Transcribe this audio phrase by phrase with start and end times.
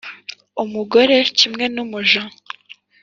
[0.63, 2.21] umugore kimwe n’umuja,